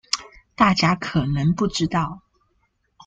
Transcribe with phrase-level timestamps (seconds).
[0.55, 2.23] 大家可能不知道